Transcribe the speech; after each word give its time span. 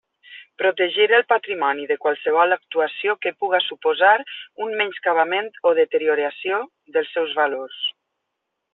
Protegir 0.59 1.03
el 1.17 1.25
patrimoni 1.33 1.85
de 1.91 1.97
qualsevol 2.05 2.55
actuació 2.57 3.15
que 3.27 3.33
puga 3.43 3.61
suposar 3.67 4.17
un 4.67 4.75
menyscabament 4.81 5.55
o 5.73 5.77
deterioració 5.85 6.67
dels 6.99 7.17
seus 7.19 7.41
valors. 7.45 7.83